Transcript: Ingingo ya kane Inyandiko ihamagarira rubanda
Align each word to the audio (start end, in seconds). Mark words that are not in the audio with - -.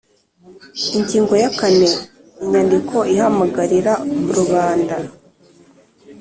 Ingingo 0.97 1.33
ya 1.43 1.49
kane 1.59 1.89
Inyandiko 2.43 2.95
ihamagarira 3.13 3.93
rubanda 4.35 4.95